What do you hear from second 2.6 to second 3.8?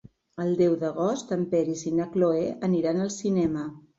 aniran al cinema.